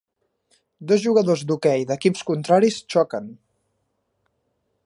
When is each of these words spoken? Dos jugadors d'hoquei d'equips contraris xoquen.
Dos 0.91 1.03
jugadors 1.03 1.43
d'hoquei 1.51 1.85
d'equips 1.91 2.25
contraris 2.31 2.81
xoquen. 2.95 3.33